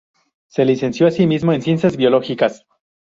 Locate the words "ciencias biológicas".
1.61-2.65